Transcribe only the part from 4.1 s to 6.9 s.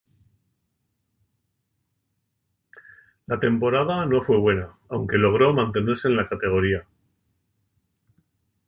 fue buena, aunque logró mantenerse en la categoría.